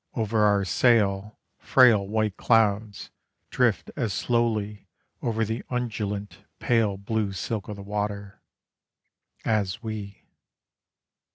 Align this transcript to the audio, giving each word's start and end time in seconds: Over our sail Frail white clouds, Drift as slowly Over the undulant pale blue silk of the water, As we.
Over 0.15 0.39
our 0.45 0.65
sail 0.65 1.37
Frail 1.59 2.07
white 2.07 2.35
clouds, 2.35 3.11
Drift 3.51 3.91
as 3.95 4.11
slowly 4.13 4.87
Over 5.21 5.45
the 5.45 5.61
undulant 5.69 6.39
pale 6.57 6.97
blue 6.97 7.33
silk 7.33 7.67
of 7.67 7.75
the 7.75 7.83
water, 7.83 8.41
As 9.45 9.83
we. 9.83 10.23